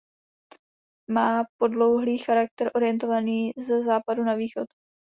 Má 1.11 1.43
podlouhlý 1.57 2.17
charakter 2.17 2.71
orientovaný 2.75 3.51
ze 3.57 3.83
západu 3.83 4.23
na 4.23 4.33
východ. 4.35 4.67